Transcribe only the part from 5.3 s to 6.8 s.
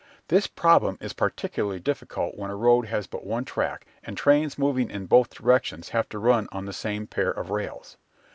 directions have to run on the